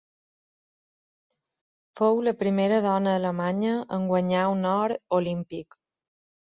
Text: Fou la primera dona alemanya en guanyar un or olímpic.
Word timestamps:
Fou 2.01 2.23
la 2.29 2.35
primera 2.41 2.81
dona 2.87 3.15
alemanya 3.21 3.79
en 4.01 4.11
guanyar 4.15 4.51
un 4.59 4.69
or 4.75 4.99
olímpic. 5.23 5.83